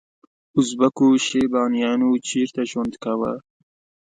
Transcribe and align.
ازبکو 0.59 1.05
شیبانیانو 1.25 2.09
چیرته 2.27 2.61
ژوند 2.69 2.93
کاوه؟ 3.03 3.33